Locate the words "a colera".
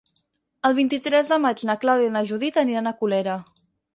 2.93-3.37